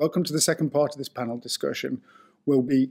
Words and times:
Welcome 0.00 0.24
to 0.24 0.32
the 0.32 0.40
second 0.40 0.70
part 0.70 0.94
of 0.94 0.96
this 0.96 1.10
panel 1.10 1.36
discussion. 1.36 2.00
We'll 2.46 2.62
be 2.62 2.88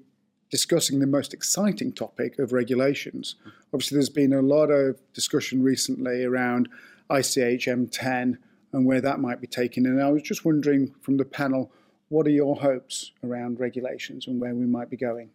discussing 0.51 0.99
the 0.99 1.07
most 1.07 1.33
exciting 1.33 1.91
topic 1.91 2.37
of 2.37 2.53
regulations. 2.53 3.33
Obviously, 3.73 3.95
there's 3.95 4.09
been 4.09 4.31
a 4.31 4.43
lot 4.43 4.67
of 4.67 4.99
discussion 5.11 5.63
recently 5.63 6.23
around 6.23 6.69
ICH 7.09 7.65
M10 7.65 8.37
and 8.73 8.85
where 8.85 9.01
that 9.01 9.19
might 9.19 9.41
be 9.41 9.47
taken. 9.47 9.87
And 9.87 9.99
I 9.99 10.11
was 10.11 10.21
just 10.21 10.45
wondering 10.45 10.93
from 11.01 11.17
the 11.17 11.25
panel, 11.25 11.71
what 12.09 12.27
are 12.27 12.29
your 12.29 12.55
hopes 12.55 13.11
around 13.23 13.59
regulations 13.59 14.27
and 14.27 14.39
where 14.39 14.53
we 14.53 14.67
might 14.67 14.91
be 14.91 14.97
going? 14.97 15.31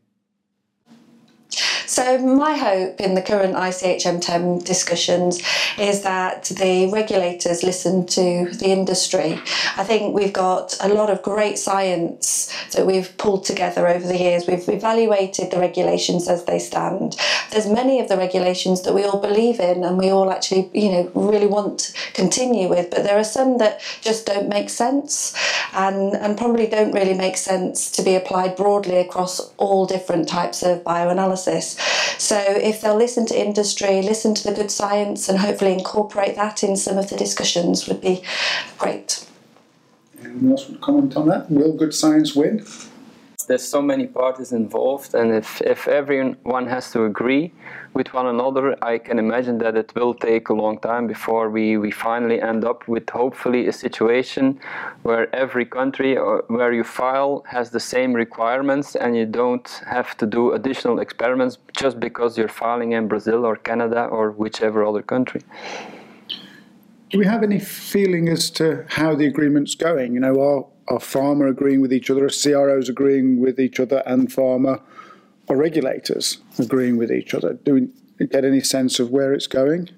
So 1.87 2.19
my 2.19 2.57
hope 2.57 3.01
in 3.01 3.15
the 3.15 3.23
current 3.23 3.55
ICHM10 3.55 4.65
discussions 4.65 5.43
is 5.79 6.03
that 6.03 6.45
the 6.45 6.91
regulators 6.91 7.63
listen 7.63 8.07
to 8.07 8.49
the 8.53 8.67
industry. 8.67 9.41
I 9.77 9.85
think 9.85 10.15
we've 10.15 10.33
got 10.33 10.77
a 10.81 10.89
lot 10.89 11.11
of 11.11 11.23
great 11.23 11.59
science 11.59 12.53
that 12.73 12.87
we've 12.87 13.17
pulled 13.19 13.45
together 13.45 13.87
over 13.87 14.07
the 14.07 14.17
years. 14.17 14.47
We've 14.47 14.69
evaluated 14.69 15.51
the 15.51 15.59
regulations 15.59 16.27
as 16.27 16.45
they 16.47 16.59
stand. 16.59 17.17
There's 17.51 17.69
many 17.69 18.01
of 18.01 18.09
the 18.09 18.17
regulations 18.17 18.83
that 18.83 18.95
we 18.95 19.05
all 19.05 19.21
believe 19.21 19.61
in 19.61 19.85
and 19.85 19.99
we 19.99 20.11
all 20.11 20.31
actually, 20.31 20.71
you 20.73 20.91
know, 20.91 21.11
really 21.15 21.47
want 21.47 21.79
to 21.81 22.13
continue 22.13 22.69
with, 22.69 22.91
but 22.91 23.05
there 23.05 23.19
are 23.19 23.25
some 23.25 23.59
that 23.59 23.81
just 24.01 24.27
don't 24.27 24.49
make 24.49 24.71
sense 24.71 25.35
and, 25.75 26.15
and 26.15 26.39
probably 26.39 26.67
don't 26.67 26.93
really 26.93 27.15
make 27.15 27.37
sense 27.37 27.91
to 27.91 28.03
be 28.03 28.15
applied 28.15 28.57
broadly 28.57 28.97
across 28.97 29.53
all 29.57 29.87
different 29.87 30.29
types 30.29 30.63
of 30.63 30.83
bioanalysis. 30.83 31.74
So 32.19 32.39
if 32.39 32.81
they'll 32.81 32.97
listen 32.97 33.27
to 33.27 33.39
industry, 33.39 34.03
listen 34.03 34.35
to 34.35 34.45
the 34.45 34.55
good 34.55 34.71
science, 34.71 35.29
and 35.29 35.39
hopefully 35.39 35.73
incorporate 35.73 36.37
that 36.37 36.63
in 36.63 36.77
some 36.77 36.99
of 36.99 37.11
the 37.11 37.17
discussions, 37.17 37.87
would 37.89 38.01
be 38.01 38.23
great. 38.79 39.27
Anyone 40.23 40.53
else 40.53 40.69
would 40.69 40.81
comment 40.81 41.17
on 41.17 41.29
that? 41.29 41.51
Will 41.51 41.73
good 41.73 41.95
science 41.95 42.35
win? 42.35 42.65
There's 43.47 43.67
so 43.67 43.83
many 43.83 44.07
parties 44.07 44.53
involved, 44.53 45.15
and 45.15 45.33
if, 45.33 45.61
if 45.63 45.89
everyone 45.89 46.67
has 46.67 46.91
to 46.93 47.05
agree 47.05 47.53
with 47.95 48.13
one 48.13 48.27
another, 48.27 48.77
I 48.83 48.99
can 48.99 49.19
imagine 49.19 49.59
that 49.59 49.77
it 49.77 49.95
will 49.95 50.15
take 50.15 50.49
a 50.49 50.55
long 50.55 50.79
time 50.79 51.07
before 51.07 51.51
we, 51.51 51.77
we 51.77 51.91
finally 51.91 52.41
end 52.41 52.65
up 52.65 52.89
with 52.89 53.09
hopefully 53.11 53.69
a 53.69 53.73
situation 53.73 54.59
where 55.03 55.35
every 55.35 55.65
country 55.65 56.17
or 56.17 56.45
where 56.49 56.73
you 56.73 56.85
file 56.85 57.45
has 57.49 57.71
the 57.71 57.81
same 57.81 58.13
requirements 58.13 58.97
and 58.97 59.17
you 59.17 59.27
don't 59.27 59.83
have 59.87 60.17
to 60.19 60.27
do 60.27 60.53
additional 60.53 60.99
experiments 60.99 61.59
just 61.77 62.01
because 62.01 62.37
you're 62.37 62.49
filing 62.49 62.93
in 62.93 63.09
Brazil 63.09 63.45
or 63.45 63.57
Canada 63.57 64.05
or 64.05 64.31
whichever 64.33 64.85
other 64.85 65.03
country. 65.03 65.43
Do 67.11 67.19
we 67.19 67.27
have 67.27 67.45
any 67.45 67.61
feeling 67.61 68.29
as 68.29 68.51
to 68.53 68.85
how 68.89 69.15
the 69.15 69.27
agreement's 69.27 69.77
going? 69.77 70.15
You 70.15 70.21
know, 70.21 70.41
are 70.41 70.67
are 70.89 70.99
pharma 70.99 71.49
agreeing 71.49 71.81
with 71.81 71.93
each 71.93 72.11
other? 72.11 72.29
CROs 72.29 72.89
agreeing 72.89 73.41
with 73.41 73.59
each 73.59 73.81
other 73.81 74.03
and 74.07 74.29
pharma? 74.29 74.81
Are 75.49 75.57
regulators 75.57 76.39
agreeing 76.59 76.97
with 76.97 77.13
each 77.13 77.35
other? 77.35 77.55
Do 77.55 77.91
we 78.19 78.27
get 78.27 78.45
any 78.45 78.61
sense 78.61 78.99
of 78.99 79.11
where 79.11 79.35
it's 79.35 79.47
going? 79.47 79.91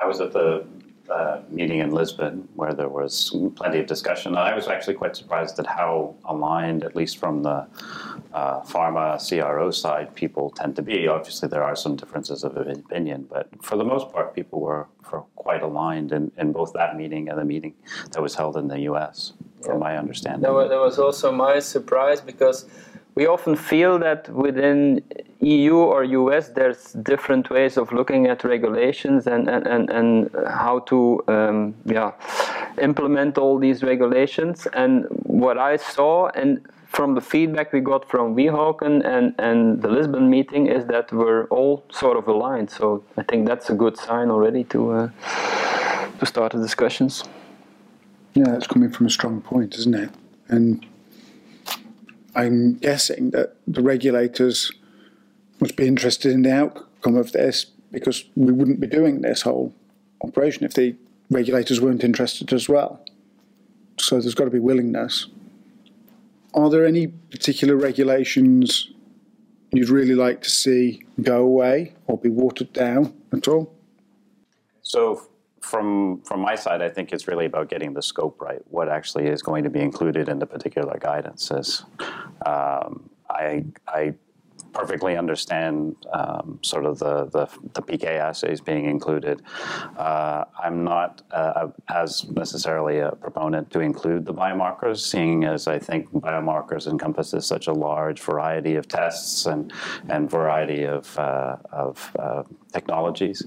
I 0.00 0.06
was 0.06 0.20
at 0.20 0.32
the 0.32 0.64
uh, 1.10 1.40
meeting 1.50 1.78
in 1.80 1.90
Lisbon 1.90 2.48
where 2.54 2.72
there 2.72 2.88
was 2.88 3.34
plenty 3.56 3.78
of 3.78 3.86
discussion. 3.86 4.32
And 4.32 4.38
I 4.38 4.54
was 4.54 4.68
actually 4.68 4.94
quite 4.94 5.16
surprised 5.16 5.58
at 5.58 5.66
how 5.66 6.14
aligned, 6.24 6.84
at 6.84 6.94
least 6.94 7.18
from 7.18 7.42
the 7.42 7.66
uh, 8.32 8.60
pharma 8.62 9.18
CRO 9.18 9.70
side, 9.70 10.14
people 10.14 10.50
tend 10.50 10.76
to 10.76 10.82
be. 10.82 11.08
Obviously, 11.08 11.48
there 11.48 11.64
are 11.64 11.76
some 11.76 11.96
differences 11.96 12.44
of 12.44 12.56
opinion, 12.56 13.26
but 13.30 13.48
for 13.62 13.76
the 13.76 13.84
most 13.84 14.12
part, 14.12 14.34
people 14.34 14.60
were, 14.60 14.86
were 15.10 15.22
quite 15.36 15.62
aligned 15.62 16.12
in, 16.12 16.30
in 16.36 16.52
both 16.52 16.72
that 16.74 16.96
meeting 16.96 17.28
and 17.28 17.38
the 17.38 17.44
meeting 17.44 17.74
that 18.12 18.20
was 18.20 18.34
held 18.34 18.56
in 18.56 18.68
the 18.68 18.80
US, 18.80 19.32
from 19.62 19.74
yeah. 19.74 19.78
my 19.78 19.96
understanding. 19.96 20.42
That 20.42 20.52
was 20.52 20.98
also 20.98 21.32
my 21.32 21.58
surprise 21.58 22.20
because 22.20 22.66
we 23.18 23.26
often 23.26 23.56
feel 23.56 23.98
that 23.98 24.28
within 24.28 25.02
EU 25.40 25.74
or 25.74 26.04
US 26.04 26.50
there's 26.50 26.92
different 27.12 27.50
ways 27.50 27.76
of 27.76 27.92
looking 27.92 28.28
at 28.28 28.44
regulations 28.44 29.26
and, 29.26 29.48
and, 29.48 29.66
and, 29.66 29.90
and 29.90 30.30
how 30.46 30.78
to 30.90 30.98
um, 31.26 31.74
yeah, 31.84 32.12
implement 32.80 33.36
all 33.36 33.58
these 33.58 33.82
regulations. 33.82 34.68
And 34.72 35.06
what 35.24 35.58
I 35.58 35.74
saw 35.78 36.28
and 36.28 36.60
from 36.86 37.16
the 37.16 37.20
feedback 37.20 37.72
we 37.72 37.80
got 37.80 38.08
from 38.08 38.36
Weehawken 38.36 39.04
and, 39.04 39.34
and 39.38 39.82
the 39.82 39.88
Lisbon 39.88 40.30
meeting 40.30 40.68
is 40.68 40.86
that 40.86 41.12
we're 41.12 41.46
all 41.46 41.82
sort 41.90 42.16
of 42.16 42.28
aligned. 42.28 42.70
So 42.70 43.02
I 43.16 43.24
think 43.24 43.48
that's 43.48 43.68
a 43.68 43.74
good 43.74 43.96
sign 43.96 44.30
already 44.30 44.62
to, 44.72 44.80
uh, 44.92 45.10
to 46.20 46.24
start 46.24 46.52
the 46.52 46.62
discussions. 46.62 47.24
Yeah, 48.34 48.44
that's 48.52 48.68
coming 48.68 48.90
from 48.92 49.06
a 49.06 49.10
strong 49.10 49.40
point, 49.40 49.74
isn't 49.74 49.96
it? 49.96 50.10
And 50.46 50.86
I'm 52.38 52.74
guessing 52.74 53.30
that 53.30 53.56
the 53.66 53.82
regulators 53.82 54.70
must 55.60 55.74
be 55.74 55.88
interested 55.88 56.30
in 56.30 56.42
the 56.42 56.54
outcome 56.54 57.16
of 57.16 57.32
this 57.32 57.64
because 57.90 58.24
we 58.36 58.52
wouldn't 58.52 58.78
be 58.78 58.86
doing 58.86 59.22
this 59.22 59.42
whole 59.42 59.74
operation 60.22 60.64
if 60.64 60.74
the 60.74 60.94
regulators 61.30 61.80
weren't 61.80 62.04
interested 62.04 62.52
as 62.52 62.68
well. 62.68 63.04
So 63.98 64.20
there's 64.20 64.36
got 64.36 64.44
to 64.44 64.52
be 64.52 64.60
willingness. 64.60 65.26
Are 66.54 66.70
there 66.70 66.86
any 66.86 67.08
particular 67.08 67.74
regulations 67.74 68.88
you'd 69.72 69.88
really 69.88 70.14
like 70.14 70.40
to 70.42 70.50
see 70.50 71.02
go 71.20 71.42
away 71.42 71.94
or 72.06 72.18
be 72.18 72.30
watered 72.30 72.72
down 72.72 73.20
at 73.32 73.48
all? 73.48 73.74
So 74.82 75.26
from 75.60 76.22
from 76.22 76.40
my 76.40 76.54
side, 76.54 76.82
I 76.82 76.88
think 76.88 77.12
it's 77.12 77.28
really 77.28 77.46
about 77.46 77.68
getting 77.68 77.94
the 77.94 78.02
scope 78.02 78.40
right. 78.40 78.60
What 78.66 78.88
actually 78.88 79.26
is 79.26 79.42
going 79.42 79.64
to 79.64 79.70
be 79.70 79.80
included 79.80 80.28
in 80.28 80.38
the 80.38 80.46
particular 80.46 80.98
guidances. 80.98 81.84
Um, 82.46 83.10
I 83.30 83.64
I 83.86 84.14
perfectly 84.72 85.16
understand 85.16 85.96
um, 86.12 86.58
sort 86.62 86.84
of 86.84 86.98
the, 86.98 87.26
the, 87.26 87.48
the, 87.74 87.82
PK 87.82 88.04
assays 88.04 88.60
being 88.60 88.84
included. 88.84 89.42
Uh, 89.96 90.44
I'm 90.62 90.84
not 90.84 91.22
uh, 91.30 91.68
as 91.88 92.28
necessarily 92.30 92.98
a 92.98 93.12
proponent 93.12 93.70
to 93.70 93.80
include 93.80 94.24
the 94.24 94.34
biomarkers, 94.34 94.98
seeing 94.98 95.44
as 95.44 95.66
I 95.66 95.78
think 95.78 96.10
biomarkers 96.12 96.86
encompasses 96.86 97.46
such 97.46 97.66
a 97.66 97.72
large 97.72 98.20
variety 98.20 98.76
of 98.76 98.88
tests 98.88 99.46
and, 99.46 99.72
and 100.08 100.30
variety 100.30 100.84
of, 100.84 101.18
uh, 101.18 101.56
of 101.72 102.10
uh, 102.18 102.42
technologies 102.72 103.42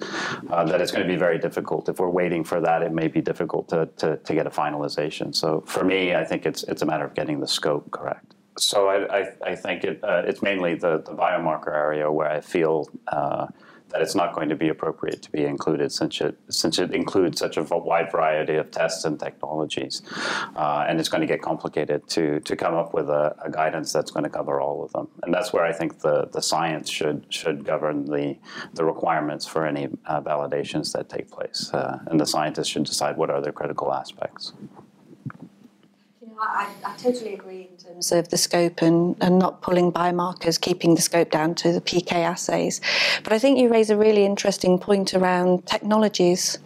uh, 0.49 0.63
that 0.65 0.81
it's 0.81 0.91
going 0.91 1.05
to 1.05 1.11
be 1.11 1.19
very 1.19 1.37
difficult. 1.37 1.87
If 1.89 1.99
we're 1.99 2.09
waiting 2.09 2.43
for 2.43 2.59
that, 2.61 2.81
it 2.81 2.91
may 2.91 3.07
be 3.07 3.21
difficult 3.21 3.69
to, 3.69 3.87
to, 3.97 4.17
to 4.17 4.33
get 4.33 4.47
a 4.47 4.49
finalization. 4.49 5.35
So 5.35 5.61
for 5.67 5.83
me, 5.83 6.15
I 6.15 6.23
think 6.25 6.45
it's, 6.45 6.63
it's 6.63 6.81
a 6.81 6.85
matter 6.85 7.05
of 7.05 7.13
getting 7.13 7.39
the 7.39 7.47
scope 7.47 7.91
correct. 7.91 8.35
So 8.57 8.89
I, 8.89 9.19
I, 9.19 9.33
I 9.43 9.55
think 9.55 9.83
it, 9.83 10.03
uh, 10.03 10.23
it's 10.25 10.41
mainly 10.41 10.75
the, 10.75 10.97
the 10.99 11.13
biomarker 11.13 11.73
area 11.73 12.11
where 12.11 12.29
I 12.29 12.41
feel 12.41 12.89
uh, 13.07 13.47
that 13.91 14.01
it's 14.01 14.15
not 14.15 14.33
going 14.33 14.49
to 14.49 14.55
be 14.55 14.69
appropriate 14.69 15.21
to 15.21 15.31
be 15.31 15.43
included 15.43 15.91
since 15.91 16.21
it, 16.21 16.37
since 16.49 16.79
it 16.79 16.93
includes 16.93 17.39
such 17.39 17.57
a 17.57 17.63
wide 17.63 18.11
variety 18.11 18.55
of 18.55 18.71
tests 18.71 19.05
and 19.05 19.19
technologies. 19.19 20.01
Uh, 20.55 20.85
and 20.87 20.99
it's 20.99 21.09
going 21.09 21.21
to 21.21 21.27
get 21.27 21.41
complicated 21.41 22.07
to, 22.09 22.39
to 22.41 22.55
come 22.55 22.73
up 22.73 22.93
with 22.93 23.09
a, 23.09 23.35
a, 23.43 23.51
guidance 23.51 23.91
that's 23.91 24.11
going 24.11 24.23
to 24.23 24.29
cover 24.29 24.61
all 24.61 24.83
of 24.83 24.91
them. 24.93 25.07
And 25.23 25.33
that's 25.33 25.51
where 25.51 25.65
I 25.65 25.73
think 25.73 25.99
the, 25.99 26.29
the 26.31 26.41
science 26.41 26.89
should, 26.89 27.25
should 27.29 27.65
govern 27.65 28.05
the, 28.05 28.37
the 28.73 28.85
requirements 28.85 29.45
for 29.45 29.65
any 29.65 29.89
uh, 30.05 30.21
validations 30.21 30.93
that 30.93 31.09
take 31.09 31.29
place. 31.29 31.69
Uh, 31.73 31.99
and 32.07 32.19
the 32.19 32.25
scientists 32.25 32.67
should 32.67 32.85
decide 32.85 33.17
what 33.17 33.29
are 33.29 33.41
the 33.41 33.51
critical 33.51 33.93
aspects. 33.93 34.53
I, 36.41 36.67
I, 36.83 36.97
totally 36.97 37.35
agree 37.35 37.69
in 37.69 37.77
terms 37.77 38.11
of 38.11 38.29
the 38.29 38.37
scope 38.37 38.81
and, 38.81 39.15
and 39.21 39.37
not 39.37 39.61
pulling 39.61 39.91
biomarkers, 39.91 40.59
keeping 40.59 40.95
the 40.95 41.01
scope 41.01 41.29
down 41.29 41.53
to 41.55 41.71
the 41.71 41.81
PK 41.81 42.13
assays. 42.13 42.81
But 43.23 43.31
I 43.31 43.37
think 43.37 43.59
you 43.59 43.69
raise 43.69 43.91
a 43.91 43.97
really 43.97 44.25
interesting 44.25 44.79
point 44.79 45.13
around 45.13 45.67
technologies 45.67 46.57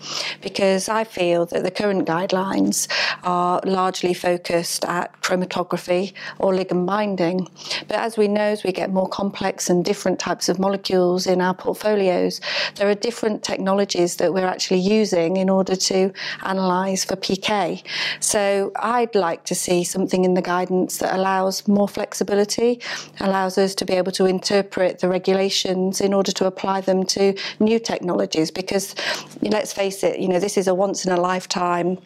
because 0.42 0.88
I 0.88 1.04
feel 1.04 1.46
that 1.48 1.64
the 1.64 1.72
current 1.72 2.08
guidelines 2.08 2.88
are 3.24 3.60
largely 3.66 4.14
focused 4.14 4.86
at 4.86 5.20
chromatography 5.22 6.14
or 6.40 6.54
ligand 6.54 6.86
binding. 6.86 7.50
But 7.90 7.98
as 7.98 8.18
we 8.18 8.30
know, 8.30 8.44
as 8.44 8.64
we 8.64 8.72
get 8.72 8.92
more 8.92 9.10
complex 9.10 9.70
and 9.70 9.84
different 9.84 10.20
types 10.20 10.48
of 10.48 10.58
molecules 10.58 11.28
in 11.28 11.42
our 11.42 11.54
portfolios, 11.54 12.40
there 12.76 12.90
are 12.90 12.96
different 12.96 13.44
technologies 13.44 14.16
that 14.18 14.34
we're 14.34 14.48
actually 14.48 14.80
using 14.80 15.36
in 15.36 15.50
order 15.50 15.76
to 15.76 16.14
analyse 16.44 17.04
for 17.04 17.18
PK. 17.18 17.84
So 18.22 18.72
I'd 18.78 19.16
like 19.16 19.44
to 19.46 19.56
see 19.56 19.65
something 19.84 20.26
in 20.26 20.34
the 20.34 20.42
guidance 20.42 20.98
that 20.98 21.16
allows 21.16 21.68
more 21.68 21.88
flexibility, 21.88 22.82
allows 23.20 23.58
us 23.58 23.76
to 23.76 23.86
be 23.86 23.94
able 23.94 24.12
to 24.14 24.26
interpret 24.26 25.00
the 25.00 25.10
regulations 25.10 26.02
in 26.02 26.14
order 26.14 26.32
to 26.32 26.46
apply 26.46 26.82
them 26.82 27.04
to 27.06 27.36
new 27.60 27.80
technologies. 27.80 28.52
Because 28.52 28.96
let's 29.42 29.74
face 29.74 30.04
it, 30.04 30.20
you 30.20 30.28
know, 30.28 30.40
this 30.40 30.58
is 30.58 30.68
a 30.68 30.74
once 30.74 31.06
in 31.06 31.12
a 31.12 31.20
lifetime 31.20 31.98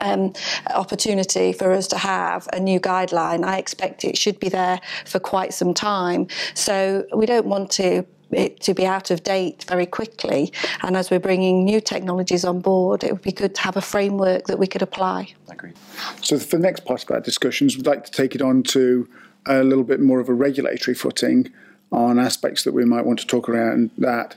um, 0.00 0.32
opportunity 0.74 1.52
for 1.52 1.72
us 1.72 1.86
to 1.88 1.98
have 1.98 2.48
a 2.52 2.60
new 2.60 2.80
guideline. 2.80 3.44
I 3.44 3.58
expect 3.58 4.04
it 4.04 4.16
should 4.16 4.40
be 4.40 4.48
there 4.48 4.80
for 5.04 5.18
quite 5.18 5.52
some 5.52 5.74
time. 5.74 6.28
So 6.54 7.04
we 7.14 7.26
don't 7.26 7.46
want 7.46 7.70
to 7.72 8.06
it 8.32 8.60
to 8.60 8.74
be 8.74 8.86
out 8.86 9.10
of 9.10 9.22
date 9.22 9.64
very 9.68 9.86
quickly. 9.86 10.52
And 10.82 10.96
as 10.96 11.10
we're 11.10 11.20
bringing 11.20 11.64
new 11.64 11.80
technologies 11.80 12.44
on 12.44 12.60
board, 12.60 13.04
it 13.04 13.12
would 13.12 13.22
be 13.22 13.32
good 13.32 13.54
to 13.54 13.60
have 13.62 13.76
a 13.76 13.80
framework 13.80 14.46
that 14.46 14.58
we 14.58 14.66
could 14.66 14.82
apply. 14.82 15.34
Agreed. 15.48 15.74
So 16.22 16.38
for 16.38 16.56
the 16.56 16.62
next 16.62 16.84
part 16.84 17.02
of 17.04 17.10
our 17.10 17.20
discussions, 17.20 17.76
we'd 17.76 17.86
like 17.86 18.04
to 18.04 18.10
take 18.10 18.34
it 18.34 18.42
on 18.42 18.62
to 18.64 19.08
a 19.46 19.62
little 19.62 19.84
bit 19.84 20.00
more 20.00 20.20
of 20.20 20.28
a 20.28 20.34
regulatory 20.34 20.94
footing 20.94 21.52
on 21.90 22.18
aspects 22.18 22.64
that 22.64 22.72
we 22.72 22.84
might 22.84 23.04
want 23.04 23.18
to 23.20 23.26
talk 23.26 23.48
around 23.48 23.90
that. 23.98 24.36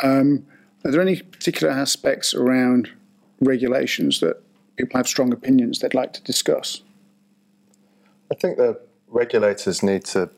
Um, 0.00 0.46
are 0.84 0.90
there 0.90 1.00
any 1.00 1.20
particular 1.20 1.72
aspects 1.72 2.34
around 2.34 2.90
regulations 3.40 4.20
that 4.20 4.42
people 4.76 4.96
have 4.98 5.06
strong 5.06 5.32
opinions 5.32 5.78
they'd 5.78 5.94
like 5.94 6.12
to 6.14 6.22
discuss? 6.22 6.82
I 8.30 8.34
think 8.34 8.56
the 8.56 8.80
regulators 9.08 9.82
need 9.82 10.04
to 10.06 10.30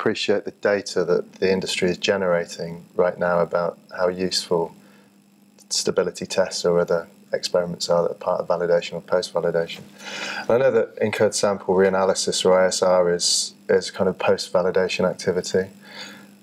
appreciate 0.00 0.46
the 0.46 0.50
data 0.62 1.04
that 1.04 1.30
the 1.34 1.52
industry 1.52 1.90
is 1.90 1.98
generating 1.98 2.86
right 2.94 3.18
now 3.18 3.40
about 3.40 3.78
how 3.94 4.08
useful 4.08 4.74
stability 5.68 6.24
tests 6.24 6.64
or 6.64 6.80
other 6.80 7.06
experiments 7.34 7.90
are 7.90 8.04
that 8.04 8.12
are 8.12 8.14
part 8.14 8.40
of 8.40 8.48
validation 8.48 8.94
or 8.94 9.02
post-validation. 9.02 9.82
I 10.48 10.56
know 10.56 10.70
that 10.70 10.96
incurred 11.02 11.34
sample 11.34 11.74
reanalysis 11.74 12.46
or 12.46 12.52
ISR 12.52 13.14
is 13.14 13.52
is 13.68 13.90
kind 13.90 14.08
of 14.08 14.18
post-validation 14.18 15.08
activity, 15.08 15.68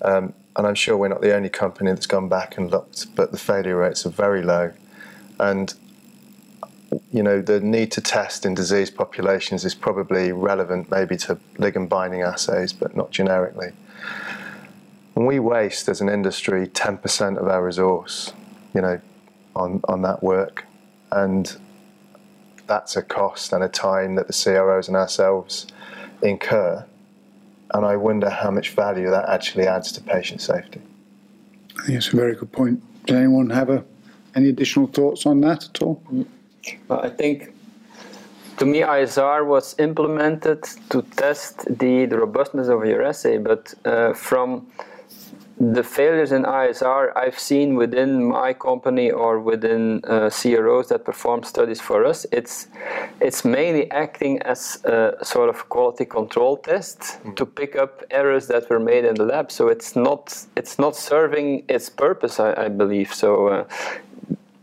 um, 0.03 0.33
and 0.56 0.68
I'm 0.68 0.75
sure 0.75 0.95
we're 0.95 1.07
not 1.07 1.21
the 1.21 1.36
only 1.36 1.50
company 1.50 1.89
that's 1.89 2.06
gone 2.06 2.30
back 2.30 2.60
and 2.60 2.69
looked, 2.69 3.15
but 3.15 3.31
the 3.31 3.39
failure 3.39 3.77
rates 3.77 4.06
are 4.06 4.12
very 4.12 4.44
low, 4.44 4.71
and 5.39 5.74
you 7.17 7.23
know 7.23 7.41
the 7.41 7.59
need 7.59 7.91
to 7.93 7.99
test 7.99 8.45
in 8.45 8.53
disease 8.53 8.91
populations 8.91 9.65
is 9.65 9.73
probably 9.73 10.31
relevant 10.31 10.91
maybe 10.91 11.17
to 11.17 11.39
ligand 11.57 11.89
binding 11.89 12.21
assays, 12.21 12.71
but 12.71 12.95
not 12.95 13.09
generically. 13.09 13.71
And 15.15 15.25
we 15.25 15.39
waste 15.39 15.89
as 15.89 15.99
an 15.99 16.09
industry 16.09 16.67
10% 16.67 17.37
of 17.39 17.47
our 17.47 17.65
resource, 17.65 18.33
you 18.75 18.81
know, 18.81 19.01
on, 19.55 19.81
on 19.85 20.03
that 20.03 20.21
work 20.21 20.65
and 21.11 21.57
that's 22.67 22.95
a 22.95 23.01
cost 23.01 23.51
and 23.51 23.63
a 23.63 23.67
time 23.67 24.13
that 24.13 24.27
the 24.27 24.33
CROs 24.33 24.87
and 24.87 24.95
ourselves 24.95 25.65
incur. 26.21 26.85
And 27.73 27.83
I 27.83 27.95
wonder 27.95 28.29
how 28.29 28.51
much 28.51 28.69
value 28.69 29.09
that 29.09 29.27
actually 29.27 29.65
adds 29.65 29.91
to 29.93 30.01
patient 30.01 30.41
safety. 30.41 30.81
I 31.79 31.85
think 31.87 31.97
it's 31.97 32.13
a 32.13 32.15
very 32.15 32.35
good 32.35 32.51
point. 32.51 32.83
Does 33.07 33.15
anyone 33.17 33.49
have 33.49 33.71
a, 33.71 33.83
any 34.35 34.49
additional 34.49 34.85
thoughts 34.85 35.25
on 35.25 35.41
that 35.41 35.65
at 35.65 35.81
all? 35.81 36.03
Mm. 36.11 36.27
Well, 36.87 37.01
I 37.01 37.09
think 37.09 37.53
to 38.57 38.65
me 38.65 38.79
ISR 38.81 39.45
was 39.45 39.75
implemented 39.79 40.63
to 40.89 41.01
test 41.15 41.65
the, 41.65 42.05
the 42.05 42.17
robustness 42.17 42.67
of 42.67 42.85
your 42.85 43.03
assay, 43.03 43.37
but 43.37 43.73
uh, 43.85 44.13
from 44.13 44.67
the 45.59 45.83
failures 45.83 46.31
in 46.31 46.43
ISR 46.43 47.15
I've 47.15 47.39
seen 47.39 47.75
within 47.75 48.23
my 48.23 48.53
company 48.53 49.09
or 49.09 49.39
within 49.39 50.01
uh, 50.05 50.29
CROs 50.29 50.89
that 50.89 51.03
perform 51.03 51.43
studies 51.43 51.81
for 51.81 52.05
us, 52.05 52.27
it's 52.31 52.67
it's 53.19 53.43
mainly 53.43 53.89
acting 53.89 54.39
as 54.43 54.83
a 54.85 55.17
sort 55.23 55.49
of 55.49 55.67
quality 55.69 56.05
control 56.05 56.57
test 56.57 56.99
mm. 56.99 57.35
to 57.35 57.45
pick 57.45 57.75
up 57.75 58.03
errors 58.11 58.47
that 58.47 58.69
were 58.69 58.79
made 58.79 59.03
in 59.03 59.15
the 59.15 59.25
lab. 59.25 59.51
So 59.51 59.67
it's 59.67 59.95
not 59.95 60.45
it's 60.55 60.77
not 60.77 60.95
serving 60.95 61.63
its 61.67 61.89
purpose, 61.89 62.39
I, 62.39 62.65
I 62.65 62.67
believe. 62.67 63.13
So. 63.13 63.47
Uh, 63.47 63.65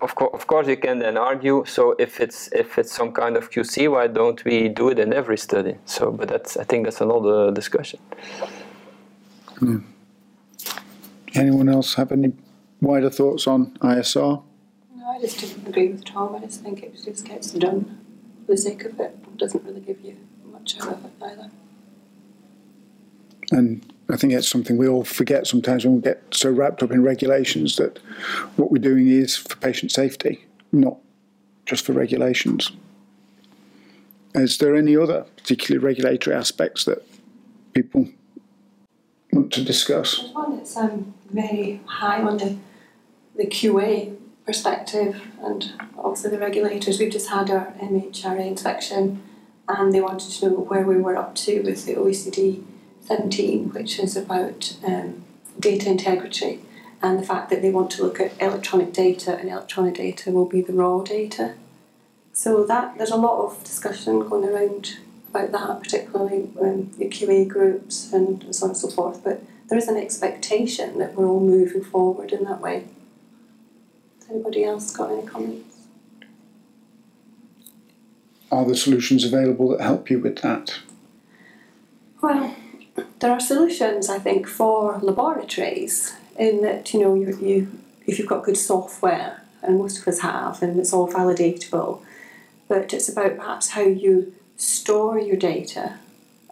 of, 0.05 0.15
co 0.15 0.27
of 0.27 0.47
course, 0.47 0.69
you 0.69 0.77
can 0.77 0.99
then 0.99 1.17
argue. 1.17 1.65
So, 1.67 1.95
if 1.99 2.21
it's 2.21 2.49
if 2.53 2.79
it's 2.79 2.93
some 2.93 3.11
kind 3.13 3.37
of 3.37 3.51
QC, 3.51 3.91
why 3.91 4.07
don't 4.07 4.45
we 4.45 4.69
do 4.69 4.91
it 4.91 4.99
in 4.99 5.13
every 5.13 5.39
study? 5.39 5.75
So, 5.87 6.11
but 6.11 6.29
that's 6.29 6.57
I 6.57 6.65
think 6.65 6.85
that's 6.85 7.01
another 7.01 7.51
discussion. 7.51 8.01
Mm. 9.61 9.83
Anyone 11.35 11.69
else 11.69 11.95
have 11.95 12.13
any 12.13 12.33
wider 12.81 13.11
thoughts 13.11 13.47
on 13.47 13.73
ISR? 13.81 14.43
No, 14.97 15.07
I 15.07 15.21
just 15.21 15.41
didn't 15.41 15.67
agree 15.67 15.89
with 15.89 16.05
Tom. 16.05 16.35
I 16.37 16.41
just 16.41 16.63
think 16.63 16.83
it 16.83 16.93
just 17.05 17.25
gets 17.25 17.51
done 17.53 17.99
for 18.47 18.53
the 18.53 18.59
sake 18.59 18.85
of 18.85 19.01
it. 19.01 19.17
It 19.33 19.37
doesn't 19.39 19.65
really 19.65 19.81
give 19.81 20.01
you 20.01 20.17
much 20.45 20.77
out 20.81 20.95
of 20.95 21.05
it 21.05 21.13
either. 21.23 21.51
And 23.51 23.85
I 24.09 24.17
think 24.17 24.33
that's 24.33 24.49
something 24.49 24.77
we 24.77 24.89
all 24.89 25.05
forget 25.05 25.47
sometimes 25.47 25.85
when 25.85 25.97
we 25.97 26.03
get 26.03 26.23
so 26.31 26.51
wrapped 26.51 26.83
up 26.83 26.91
in 26.91 27.03
regulations 27.03 27.77
that 27.77 27.99
what 28.57 28.71
we're 28.71 28.79
doing 28.79 29.09
is 29.09 29.37
for 29.37 29.57
patient 29.57 29.93
safety, 29.93 30.45
not 30.73 30.99
just 31.67 31.85
for 31.85 31.93
regulations. 31.93 32.73
Is 34.35 34.59
there 34.59 34.75
any 34.75 34.97
other 34.97 35.27
particularly 35.37 35.85
regulatory 35.85 36.37
aspects 36.37 36.85
that 36.85 37.07
people 37.73 38.09
want 39.33 39.53
to 39.53 39.65
discuss? 39.65 40.19
There's 40.19 40.33
one 40.33 40.57
that's 40.57 40.77
um, 40.77 41.15
very 41.31 41.81
high 41.87 42.21
on 42.23 42.39
the, 42.39 42.57
the 43.37 43.47
QA 43.47 44.17
perspective, 44.45 45.23
and 45.43 45.73
also 45.97 46.29
the 46.29 46.39
regulators. 46.39 46.99
We've 46.99 47.13
just 47.13 47.31
had 47.31 47.49
our 47.49 47.73
MHRA 47.81 48.47
inspection, 48.47 49.23
and 49.69 49.95
they 49.95 50.01
wanted 50.01 50.31
to 50.33 50.49
know 50.49 50.57
where 50.57 50.85
we 50.85 50.97
were 50.97 51.17
up 51.17 51.35
to 51.37 51.63
with 51.63 51.87
the 51.87 51.95
OECD 51.95 52.63
17, 53.07 53.71
which 53.71 53.99
is 53.99 54.17
about 54.17 54.77
um, 54.87 55.25
data 55.61 55.91
integrity 55.91 56.61
and 57.05 57.19
the 57.19 57.27
fact 57.27 57.51
that 57.51 57.61
they 57.61 57.71
want 57.71 57.91
to 57.91 58.03
look 58.03 58.19
at 58.19 58.33
electronic 58.41 58.93
data, 58.95 59.37
and 59.37 59.51
electronic 59.51 59.95
data 59.95 60.31
will 60.31 60.47
be 60.47 60.63
the 60.63 60.73
raw 60.73 61.03
data. 61.03 61.55
So 62.33 62.65
that 62.65 62.97
there's 62.97 63.11
a 63.11 63.17
lot 63.17 63.45
of 63.45 63.63
discussion 63.63 64.21
going 64.21 64.49
around 64.49 64.97
about 65.29 65.53
that, 65.53 65.83
particularly 65.83 66.49
um, 66.59 66.91
the 66.97 67.11
QA 67.11 67.47
groups 67.47 68.11
and 68.11 68.55
so 68.55 68.65
on 68.65 68.71
and 68.71 68.79
so 68.79 68.89
forth. 68.89 69.23
But 69.23 69.43
there 69.69 69.77
is 69.77 69.87
an 69.87 69.99
expectation 69.99 70.99
that 70.99 71.15
we're 71.15 71.27
all 71.27 71.41
moving 71.41 71.85
forward 71.85 72.33
in 72.33 72.45
that 72.45 72.63
way. 72.63 72.87
Has 74.21 74.31
anybody 74.31 74.65
else 74.65 74.91
got 74.97 75.13
any 75.13 75.27
comments? 75.27 75.87
Are 78.51 78.65
there 78.65 78.75
solutions 78.75 79.25
available 79.25 79.69
that 79.71 79.83
help 79.83 80.09
you 80.09 80.21
with 80.21 80.39
that? 80.39 80.79
Well, 82.23 82.57
there 83.25 83.33
are 83.33 83.41
solutions, 83.41 84.11
I 84.11 84.19
think, 84.19 84.47
for 84.47 84.99
laboratories 84.99 86.15
in 86.39 86.61
that 86.61 86.93
you 86.93 87.01
know 87.01 87.15
you, 87.15 87.35
you 87.39 87.79
if 88.07 88.19
you've 88.19 88.29
got 88.29 88.45
good 88.45 88.59
software, 88.59 89.43
and 89.63 89.79
most 89.79 89.99
of 89.99 90.07
us 90.07 90.19
have, 90.19 90.63
and 90.63 90.79
it's 90.79 90.93
all 90.93 91.11
validatable. 91.11 92.03
But 92.69 92.93
it's 92.93 93.09
about 93.09 93.39
perhaps 93.39 93.71
how 93.71 93.81
you 93.81 94.35
store 94.59 95.19
your 95.19 95.39
data. 95.39 95.95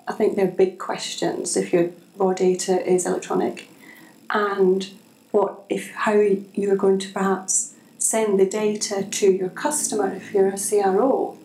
I 0.09 0.15
think 0.15 0.35
they're 0.35 0.47
big 0.47 0.79
questions 0.79 1.59
if 1.59 1.75
your 1.75 1.91
raw 2.17 2.33
data 2.33 2.83
is 2.91 3.05
electronic, 3.05 3.69
and 4.31 4.89
what 5.31 5.65
if 5.69 5.93
how 5.93 6.15
you're 6.55 6.77
going 6.77 7.01
to 7.01 7.13
perhaps 7.13 7.75
send 7.99 8.41
the 8.41 8.49
data 8.49 9.03
to 9.11 9.31
your 9.31 9.51
customer 9.51 10.15
if 10.15 10.33
you're 10.33 10.49
a 10.49 10.59
CRO. 10.59 11.37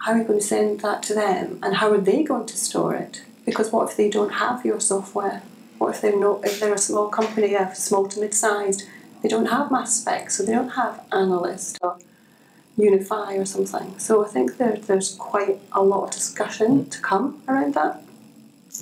How 0.00 0.12
are 0.12 0.18
you 0.18 0.24
going 0.24 0.40
to 0.40 0.44
send 0.44 0.80
that 0.80 1.02
to 1.04 1.14
them, 1.14 1.60
and 1.62 1.76
how 1.76 1.90
are 1.92 2.04
they 2.10 2.22
going 2.22 2.44
to 2.44 2.58
store 2.58 2.94
it? 2.94 3.22
Because 3.44 3.70
what 3.70 3.90
if 3.90 3.96
they 3.96 4.08
don't 4.08 4.34
have 4.34 4.64
your 4.64 4.80
software? 4.80 5.42
What 5.78 5.94
if 5.94 6.00
they're 6.00 6.18
not? 6.18 6.44
If 6.44 6.60
they're 6.60 6.74
a 6.74 6.78
small 6.78 7.08
company, 7.08 7.54
a 7.54 7.74
small 7.74 8.08
to 8.08 8.20
mid-sized, 8.20 8.88
they 9.22 9.28
don't 9.28 9.46
have 9.46 9.70
mass 9.70 10.00
spec, 10.00 10.30
so 10.30 10.44
they 10.44 10.52
don't 10.52 10.70
have 10.70 11.04
analyst 11.12 11.78
or 11.82 11.98
UNIFI 12.78 13.40
or 13.40 13.44
something. 13.44 13.98
So 13.98 14.24
I 14.24 14.28
think 14.28 14.56
there, 14.56 14.76
there's 14.76 15.14
quite 15.14 15.60
a 15.72 15.82
lot 15.82 16.04
of 16.04 16.10
discussion 16.10 16.84
mm. 16.84 16.90
to 16.90 17.00
come 17.00 17.42
around 17.48 17.74
that. 17.74 18.02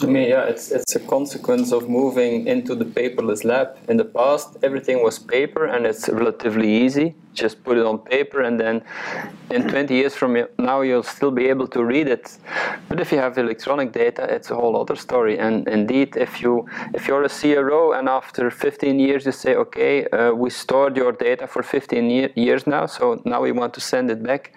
I 0.01 0.07
mean, 0.07 0.29
yeah, 0.29 0.45
it's 0.45 0.71
it's 0.71 0.97
a 0.97 1.01
consequence 1.01 1.71
of 1.71 1.89
moving 1.89 2.47
into 2.47 2.75
the 2.75 2.85
paperless 2.85 3.45
lab. 3.45 3.77
In 3.89 3.99
the 3.99 4.05
past, 4.05 4.57
everything 4.63 5.03
was 5.03 5.19
paper, 5.19 5.67
and 5.67 5.85
it's 5.87 6.09
relatively 6.09 6.69
easy. 6.85 7.15
Just 7.35 7.63
put 7.63 7.77
it 7.77 7.85
on 7.85 7.99
paper, 7.99 8.41
and 8.41 8.59
then 8.59 8.83
in 9.51 9.69
20 9.69 9.95
years 9.95 10.15
from 10.15 10.37
now, 10.59 10.81
you'll 10.81 11.03
still 11.03 11.31
be 11.31 11.47
able 11.49 11.69
to 11.69 11.85
read 11.85 12.09
it. 12.09 12.39
But 12.89 13.01
if 13.01 13.13
you 13.13 13.19
have 13.19 13.37
electronic 13.37 13.93
data, 13.93 14.23
it's 14.35 14.51
a 14.51 14.55
whole 14.55 14.81
other 14.81 14.97
story. 14.97 15.39
And 15.39 15.69
indeed, 15.69 16.17
if 16.17 16.41
you 16.41 16.67
if 16.95 17.07
you're 17.07 17.25
a 17.25 17.29
CRO, 17.29 17.93
and 17.93 18.09
after 18.09 18.51
15 18.51 18.99
years 18.99 19.27
you 19.27 19.33
say, 19.33 19.55
okay, 19.55 20.07
uh, 20.07 20.33
we 20.33 20.49
stored 20.51 20.97
your 20.97 21.13
data 21.13 21.47
for 21.47 21.63
15 21.63 22.11
year, 22.11 22.31
years 22.35 22.67
now, 22.67 22.87
so 22.87 23.21
now 23.27 23.43
we 23.43 23.53
want 23.53 23.75
to 23.75 23.81
send 23.81 24.11
it 24.11 24.23
back 24.23 24.53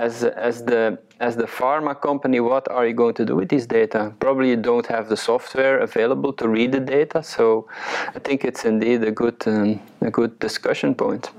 as 0.00 0.24
as 0.24 0.64
the 0.64 0.98
as 1.20 1.36
the 1.36 1.48
pharma 1.58 1.94
company, 2.00 2.40
what 2.40 2.66
are 2.70 2.86
you 2.86 2.94
going 2.94 3.14
to 3.14 3.24
do 3.24 3.36
with 3.36 3.50
these 3.50 3.66
data? 3.66 4.12
Probably 4.18 4.48
you 4.50 4.56
don't 4.56 4.86
have 4.86 5.08
the 5.08 5.16
software 5.16 5.78
available 5.78 6.32
to 6.40 6.48
read 6.48 6.72
the 6.72 6.80
data. 6.80 7.22
So 7.22 7.68
I 8.16 8.18
think 8.18 8.44
it's 8.44 8.64
indeed 8.64 9.04
a 9.04 9.10
good 9.10 9.36
um, 9.46 9.80
a 10.00 10.10
good 10.10 10.38
discussion 10.38 10.94
point. 10.94 11.30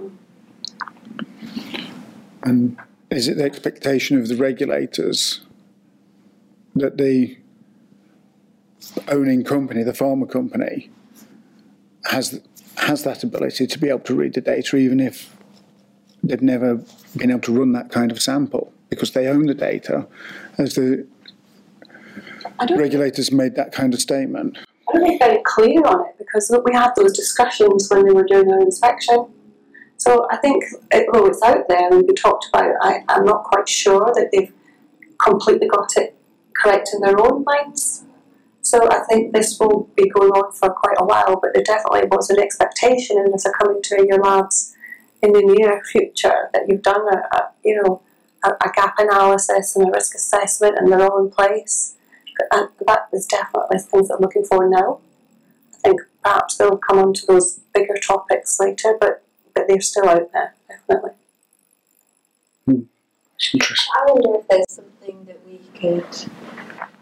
And 2.43 2.77
is 3.09 3.27
it 3.27 3.37
the 3.37 3.43
expectation 3.43 4.19
of 4.19 4.27
the 4.27 4.35
regulators 4.35 5.41
that 6.75 6.97
the 6.97 7.37
owning 9.07 9.43
company, 9.43 9.83
the 9.83 9.91
pharma 10.03 10.29
company, 10.29 10.89
has 12.05 12.39
has 12.77 13.03
that 13.03 13.23
ability 13.23 13.65
to 13.67 13.79
be 13.79 13.89
able 13.89 13.99
to 14.11 14.15
read 14.15 14.33
the 14.33 14.41
data, 14.41 14.77
even 14.77 14.99
if 14.99 15.35
they've 16.23 16.41
never 16.41 16.83
been 17.17 17.31
able 17.31 17.41
to 17.41 17.51
run 17.51 17.71
that 17.73 17.89
kind 17.89 18.11
of 18.11 18.21
sample 18.21 18.73
because 18.89 19.11
they 19.11 19.27
own 19.27 19.47
the 19.47 19.53
data. 19.53 20.07
As 20.57 20.75
the 20.75 21.07
regulators 22.69 23.31
made 23.31 23.55
that 23.55 23.71
kind 23.71 23.93
of 23.93 23.99
statement. 23.99 24.57
I 24.89 24.93
don't 24.93 25.03
think 25.03 25.21
very 25.21 25.41
clear 25.45 25.81
on 25.85 26.07
it 26.07 26.15
because 26.17 26.53
we 26.65 26.73
had 26.73 26.91
those 26.95 27.15
discussions 27.15 27.87
when 27.89 28.05
they 28.05 28.13
were 28.13 28.25
doing 28.25 28.51
our 28.51 28.59
inspection. 28.59 29.27
So 29.97 30.27
I 30.31 30.37
think, 30.37 30.63
it, 30.91 31.07
though 31.13 31.27
it's 31.27 31.41
out 31.43 31.67
there 31.69 31.89
and 31.91 32.07
we 32.07 32.13
talked 32.13 32.47
about, 32.51 32.73
I, 32.81 33.03
I'm 33.07 33.23
not 33.23 33.43
quite 33.43 33.69
sure 33.69 34.11
that 34.15 34.29
they've 34.31 34.51
completely 35.19 35.67
got 35.67 35.95
it 35.95 36.15
correct 36.55 36.89
in 36.93 37.01
their 37.01 37.19
own 37.19 37.43
minds. 37.43 38.03
So 38.63 38.89
I 38.89 39.03
think 39.09 39.33
this 39.33 39.59
will 39.59 39.89
be 39.95 40.09
going 40.09 40.31
on 40.31 40.51
for 40.53 40.69
quite 40.69 40.97
a 40.97 41.05
while, 41.05 41.39
but 41.41 41.53
there 41.53 41.63
definitely 41.63 42.07
was 42.11 42.29
an 42.29 42.39
expectation, 42.39 43.17
and 43.17 43.33
as 43.33 43.45
a 43.45 43.51
coming 43.51 43.81
to 43.81 44.05
your 44.07 44.19
labs 44.19 44.75
in 45.21 45.33
the 45.33 45.41
near 45.41 45.83
future, 45.83 46.49
that 46.53 46.63
you've 46.67 46.81
done 46.81 47.07
a, 47.07 47.35
a 47.35 47.51
you 47.63 47.81
know 47.81 48.01
a, 48.43 48.49
a, 48.49 48.71
gap 48.73 48.95
analysis 48.97 49.75
and 49.75 49.87
a 49.87 49.91
risk 49.91 50.15
assessment, 50.15 50.77
and 50.77 50.91
they're 50.91 51.03
all 51.03 51.23
in 51.23 51.29
place. 51.29 51.95
And 52.51 52.69
that 52.87 53.07
is 53.13 53.27
definitely 53.27 53.79
things 53.79 54.07
that 54.07 54.15
I'm 54.15 54.21
looking 54.21 54.43
for 54.43 54.67
now. 54.67 54.99
I 55.73 55.77
think 55.89 56.01
perhaps 56.23 56.57
they'll 56.57 56.77
come 56.77 56.97
on 56.97 57.13
to 57.13 57.25
those 57.27 57.59
bigger 57.73 57.97
topics 57.97 58.59
later, 58.59 58.97
but 58.99 59.23
but 59.53 59.65
they're 59.67 59.81
still 59.81 60.09
out 60.09 60.31
there, 60.33 60.55
definitely. 60.67 61.11
Hmm. 62.65 62.81
Interesting. 63.53 63.93
I 63.95 64.11
wonder 64.11 64.39
if 64.39 64.47
there's 64.47 64.71
something 64.71 65.25
that 65.25 65.39
we 65.45 65.59
could 65.79 66.31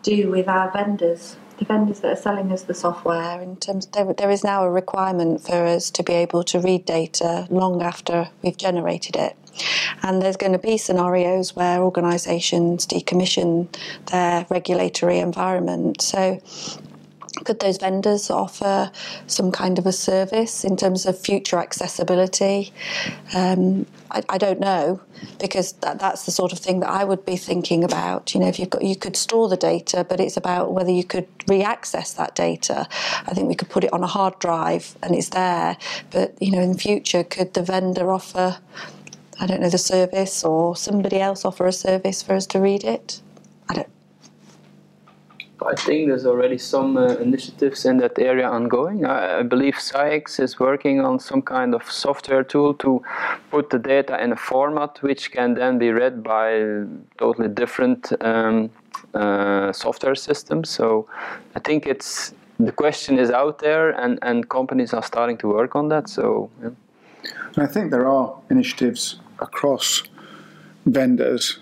do 0.04 0.32
with 0.32 0.48
our 0.48 0.72
vendors 0.72 1.36
the 1.60 1.66
vendors 1.66 2.00
that 2.00 2.12
are 2.14 2.22
selling 2.22 2.52
us 2.52 2.64
the 2.64 2.74
software 2.74 3.42
in 3.42 3.58
terms 3.58 3.86
there, 3.88 4.14
there 4.14 4.32
is 4.32 4.44
now 4.44 4.64
a 4.64 4.72
requirement 4.72 5.42
for 5.42 5.66
us 5.66 5.92
to 5.92 6.04
be 6.04 6.14
able 6.14 6.44
to 6.44 6.60
read 6.60 6.86
data 6.86 7.46
long 7.50 7.82
after 7.82 8.30
we've 8.42 8.58
generated 8.58 9.16
it. 9.16 9.36
And 10.02 10.22
there's 10.22 10.38
going 10.38 10.54
to 10.54 10.60
be 10.60 10.78
scenarios 10.78 11.56
where 11.56 11.82
organisations 11.82 12.88
decommission 12.88 13.68
their 14.12 14.46
regulatory 14.50 15.20
environment. 15.20 16.02
So 16.02 16.42
could 17.50 17.62
those 17.62 17.80
vendors 17.80 18.30
offer 18.30 18.92
some 19.26 19.52
kind 19.52 19.80
of 19.80 19.88
a 19.88 19.92
service 19.92 20.64
in 20.64 20.78
terms 20.78 21.08
of 21.08 21.20
future 21.20 21.58
accessibility? 21.58 22.72
Um, 23.34 23.88
I, 24.12 24.22
I, 24.30 24.38
don't 24.38 24.60
know 24.60 25.02
because 25.40 25.72
that, 25.82 25.98
that's 25.98 26.28
the 26.28 26.32
sort 26.32 26.52
of 26.52 26.60
thing 26.60 26.82
that 26.82 26.92
I 26.92 27.04
would 27.04 27.26
be 27.26 27.38
thinking 27.38 27.84
about. 27.84 28.36
You 28.36 28.42
know, 28.42 28.48
if 28.48 28.60
you've 28.60 28.70
got 28.70 28.84
you 28.84 28.96
could 28.96 29.16
store 29.18 29.50
the 29.50 29.58
data, 29.58 30.06
but 30.08 30.20
it's 30.20 30.38
about 30.38 30.74
whether 30.74 30.92
you 30.92 31.04
could 31.04 31.28
re-access 31.48 32.14
that 32.14 32.36
data. 32.36 32.88
I 33.26 33.34
think 33.34 33.48
we 33.48 33.56
could 33.56 33.70
put 33.70 33.84
it 33.84 33.92
on 33.92 34.04
a 34.04 34.08
hard 34.08 34.38
drive 34.38 34.96
and 35.02 35.16
it's 35.16 35.30
there. 35.30 35.76
But 36.12 36.40
you 36.40 36.52
know, 36.52 36.62
in 36.62 36.74
the 36.74 36.78
future, 36.78 37.24
could 37.24 37.56
the 37.56 37.64
vendor 37.64 38.12
offer? 38.12 38.60
I 39.40 39.48
don't 39.48 39.60
know 39.60 39.72
the 39.72 39.80
service 39.80 40.44
or 40.44 40.76
somebody 40.76 41.20
else 41.20 41.46
offer 41.46 41.66
a 41.66 41.74
service 41.74 42.22
for 42.22 42.36
us 42.36 42.46
to 42.48 42.60
read 42.60 42.84
it. 42.84 43.22
I 45.62 45.76
think 45.76 46.08
there's 46.08 46.26
already 46.26 46.58
some 46.58 46.98
uh, 46.98 47.16
initiatives 47.16 47.86
in 47.86 47.98
that 47.98 48.18
area 48.18 48.48
ongoing. 48.48 49.06
I, 49.06 49.40
I, 49.40 49.44
believe 49.44 49.76
SCIEX 49.76 50.40
is 50.40 50.60
working 50.60 51.02
on 51.02 51.20
some 51.20 51.42
kind 51.42 51.76
of 51.76 51.92
software 51.92 52.44
tool 52.44 52.74
to 52.76 53.02
put 53.52 53.70
the 53.70 53.80
data 53.80 54.22
in 54.24 54.32
a 54.32 54.36
format 54.36 55.02
which 55.02 55.32
can 55.32 55.56
then 55.56 55.78
be 55.78 55.92
read 55.92 56.24
by 56.24 56.84
totally 57.18 57.50
different 57.50 58.12
um, 58.22 58.70
uh, 59.14 59.72
software 59.74 60.16
systems. 60.16 60.70
So 60.70 61.08
I 61.56 61.60
think 61.60 61.86
it's 61.86 62.34
the 62.60 62.72
question 62.72 63.18
is 63.18 63.32
out 63.32 63.60
there, 63.60 63.92
and, 63.92 64.20
and 64.22 64.50
companies 64.50 64.94
are 64.94 65.04
starting 65.04 65.38
to 65.38 65.48
work 65.48 65.76
on 65.76 65.88
that. 65.90 66.10
So 66.10 66.50
yeah. 66.62 66.70
I 67.58 67.66
think 67.66 67.92
there 67.92 68.08
are 68.08 68.36
initiatives 68.50 69.20
across 69.40 70.04
vendors 70.86 71.60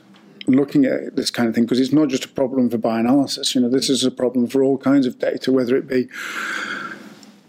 looking 0.47 0.85
at 0.85 1.15
this 1.15 1.29
kind 1.29 1.49
of 1.49 1.55
thing 1.55 1.65
because 1.65 1.79
it's 1.79 1.93
not 1.93 2.07
just 2.07 2.25
a 2.25 2.29
problem 2.29 2.69
for 2.69 2.77
bioanalysis. 2.77 3.53
You 3.53 3.61
know, 3.61 3.69
this 3.69 3.89
is 3.89 4.03
a 4.03 4.11
problem 4.11 4.47
for 4.47 4.63
all 4.63 4.77
kinds 4.77 5.05
of 5.05 5.19
data, 5.19 5.51
whether 5.51 5.75
it 5.75 5.87
be 5.87 6.07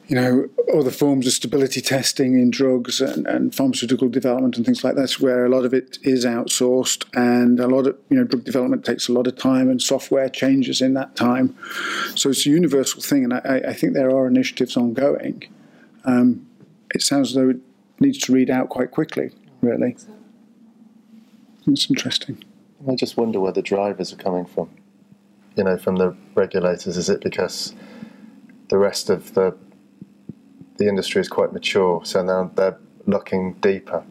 you 0.09 0.17
know, 0.17 0.49
other 0.75 0.91
forms 0.91 1.27
of 1.27 1.35
stability 1.35 1.83
testing 1.83 2.39
in 2.39 2.51
drugs 2.51 3.01
and, 3.03 3.27
and, 3.27 3.55
pharmaceutical 3.55 4.09
development 4.09 4.57
and 4.57 4.65
things 4.65 4.83
like 4.83 4.95
that, 4.95 5.13
where 5.21 5.45
a 5.45 5.51
lot 5.51 5.67
of 5.67 5.75
it 5.75 5.99
is 6.03 6.25
outsourced, 6.25 7.05
and 7.15 7.61
a 7.61 7.67
lot 7.69 7.87
of 7.87 7.99
you 8.09 8.17
know, 8.17 8.25
drug 8.25 8.43
development 8.43 8.87
takes 8.87 9.09
a 9.09 9.13
lot 9.13 9.27
of 9.27 9.37
time, 9.37 9.69
and 9.69 9.83
software 9.83 10.31
changes 10.31 10.81
in 10.81 10.95
that 10.95 11.15
time. 11.15 11.55
So 12.15 12.31
it's 12.31 12.47
a 12.47 12.51
universal 12.51 13.03
thing, 13.03 13.25
and 13.25 13.35
I, 13.35 13.61
I 13.69 13.73
think 13.75 13.93
there 13.93 14.11
are 14.11 14.27
initiatives 14.27 14.79
ongoing. 14.79 15.47
Um, 16.07 16.49
it 16.95 17.03
sounds 17.03 17.31
as 17.31 17.35
though 17.35 17.51
it 17.51 17.59
needs 18.01 18.19
to 18.21 18.33
read 18.33 18.49
out 18.49 18.71
quite 18.71 18.91
quickly. 18.91 19.31
Really, 19.61 19.95
it's 21.67 21.91
interesting. 21.91 22.43
I 22.87 22.95
just 22.95 23.17
wonder 23.17 23.41
where 23.41 23.53
the 23.53 23.63
drivers 23.63 24.13
are 24.13 24.17
coming 24.17 24.45
from. 24.45 24.71
You 25.57 25.65
know, 25.65 25.77
from 25.77 25.97
the 25.97 26.15
regulators. 26.35 26.97
Is 26.97 27.09
it 27.09 27.21
because 27.21 27.75
the 28.69 28.79
rest 28.79 29.11
of 29.11 29.35
the 29.35 29.57
the 30.77 30.87
industry 30.87 31.21
is 31.21 31.29
quite 31.29 31.53
mature, 31.53 32.01
so 32.05 32.23
now 32.23 32.51
they're 32.55 32.79
looking 33.07 33.55
deeper? 33.55 34.05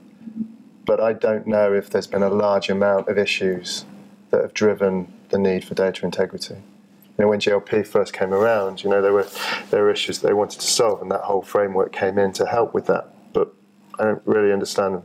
But 0.86 1.00
I 1.00 1.14
don't 1.14 1.48
know 1.48 1.74
if 1.74 1.90
there's 1.90 2.08
been 2.08 2.24
a 2.24 2.30
large 2.30 2.70
amount 2.70 3.08
of 3.08 3.18
issues 3.18 3.86
that 4.32 4.42
have 4.42 4.54
driven 4.54 5.12
the 5.30 5.40
need 5.40 5.64
for 5.64 5.76
data 5.76 6.06
integrity. 6.06 6.56
You 6.56 7.24
know, 7.24 7.28
when 7.30 7.40
GLP 7.40 7.88
first 7.88 8.14
came 8.14 8.34
around, 8.34 8.84
you 8.84 8.90
know, 8.90 9.02
there 9.02 9.14
were 9.14 9.28
there 9.70 9.84
were 9.84 9.92
issues 9.92 10.20
they 10.20 10.34
wanted 10.34 10.60
to 10.60 10.68
solve, 10.68 11.02
and 11.02 11.10
that 11.12 11.22
whole 11.22 11.42
framework 11.42 11.94
came 11.94 12.18
in 12.18 12.34
to 12.34 12.46
help 12.46 12.74
with 12.74 12.88
that. 12.88 13.14
But 13.32 13.54
I 13.98 14.04
don't 14.04 14.22
really 14.26 14.52
understand 14.52 15.04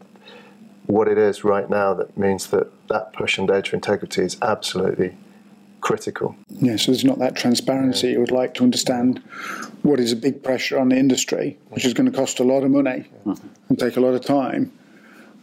what 0.86 1.08
it 1.08 1.18
is 1.18 1.44
right 1.44 1.68
now 1.70 1.94
that 1.94 2.16
means 2.16 2.48
that 2.48 2.70
that 2.88 3.12
push 3.12 3.38
on 3.38 3.46
data 3.46 3.74
integrity 3.74 4.22
is 4.22 4.36
absolutely 4.42 5.16
critical. 5.80 6.36
Yeah, 6.48 6.76
so 6.76 6.92
there's 6.92 7.04
not 7.04 7.18
that 7.18 7.36
transparency. 7.36 8.06
Yeah. 8.06 8.14
You 8.14 8.20
would 8.20 8.30
like 8.30 8.54
to 8.54 8.64
understand 8.64 9.18
what 9.82 10.00
is 10.00 10.12
a 10.12 10.16
big 10.16 10.42
pressure 10.42 10.78
on 10.78 10.88
the 10.88 10.96
industry, 10.96 11.58
which 11.68 11.84
is 11.84 11.92
going 11.92 12.10
to 12.10 12.16
cost 12.16 12.38
a 12.38 12.44
lot 12.44 12.62
of 12.62 12.70
money 12.70 13.04
mm-hmm. 13.26 13.48
and 13.68 13.78
take 13.78 13.96
a 13.96 14.00
lot 14.00 14.14
of 14.14 14.24
time, 14.24 14.72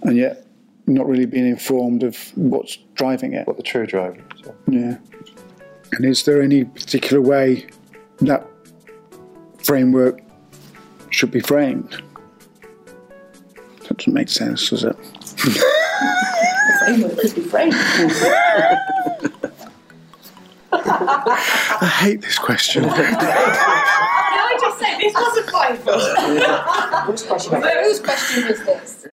and 0.04 0.18
yet 0.18 0.46
not 0.88 1.08
really 1.08 1.26
being 1.26 1.48
informed 1.48 2.04
of 2.04 2.18
what's 2.36 2.78
driving 2.96 3.34
it. 3.34 3.46
What 3.46 3.58
the 3.58 3.64
true 3.64 3.86
driver 3.86 4.24
is. 4.36 4.42
Yeah. 4.68 4.80
yeah. 4.80 4.98
And 5.92 6.06
is 6.06 6.24
there 6.24 6.42
any 6.42 6.66
particular 6.66 7.22
way 7.22 7.68
that 8.22 8.46
framework 9.60 10.22
should 11.10 11.32
be 11.32 11.40
framed? 11.40 12.02
That 13.88 13.98
doesn't 13.98 14.14
make 14.14 14.30
sense, 14.30 14.70
does 14.70 14.84
it? 14.84 14.96
Framework 16.90 17.20
could 17.20 17.36
be 17.36 17.42
framed. 17.42 17.74
I 20.72 21.92
hate 22.02 22.22
this 22.22 22.40
question. 22.40 22.84
Can 22.90 22.94
I 22.94 24.58
just 24.60 24.80
say 24.80 24.98
this 24.98 25.14
wasn't 25.14 25.52
my 25.54 25.78
question? 25.78 26.42
Whose 27.06 27.24
question? 27.24 27.62
Whose 27.62 28.00
question 28.00 28.48
was 28.48 28.60
this? 28.66 29.08